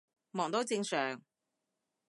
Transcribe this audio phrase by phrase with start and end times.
[0.31, 1.21] 忙都正常